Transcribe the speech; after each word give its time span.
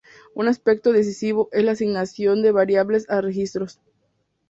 Un 0.33 0.47
aspecto 0.47 0.93
decisivo 0.93 1.47
es 1.51 1.63
la 1.63 1.73
asignación 1.73 2.41
de 2.41 2.51
variables 2.51 3.07
a 3.07 3.21
registros. 3.21 3.79